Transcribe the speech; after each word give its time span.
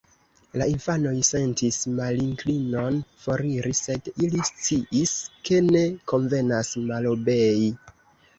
La 0.59 0.65
infanoj 0.69 1.11
sentis 1.27 1.75
malinklinon 1.99 2.97
foriri, 3.25 3.75
sed 3.81 4.09
ili 4.29 4.41
sciis, 4.51 5.13
ke 5.51 5.61
ne 5.69 5.85
konvenas 6.15 6.73
malobei. 6.91 7.71